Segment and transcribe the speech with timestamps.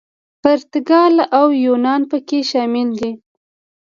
[0.41, 3.11] پرتګال او یونان پکې شامل دي.